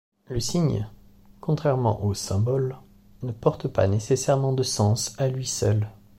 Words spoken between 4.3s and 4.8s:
de